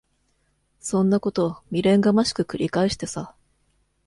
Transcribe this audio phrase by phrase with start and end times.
[0.79, 3.35] そんなこと未練がましく繰り返してさ。